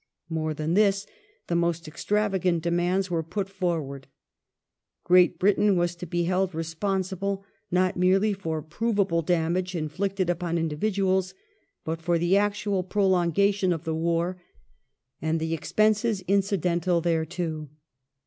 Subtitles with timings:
[0.29, 1.05] More than this.
[1.45, 4.07] The most extravagant demands were put forward.
[5.03, 11.35] Great Britain was to be held responsible not merely for provable damage inflicted upon individuals,
[11.85, 14.41] but for the actual prolongation of the war
[15.21, 17.69] and the expenses incidental thereto.